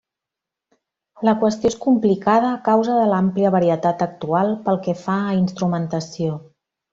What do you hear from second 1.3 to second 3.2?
qüestió és complicada a causa de